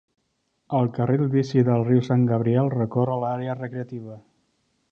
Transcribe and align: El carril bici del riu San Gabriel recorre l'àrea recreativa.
El 0.77 0.87
carril 0.95 1.23
bici 1.35 1.61
del 1.67 1.85
riu 1.89 2.01
San 2.07 2.23
Gabriel 2.31 2.73
recorre 2.77 3.19
l'àrea 3.25 3.57
recreativa. 3.61 4.17